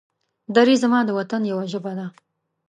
[0.55, 2.07] دري زما د وطن يوه ژبه ده.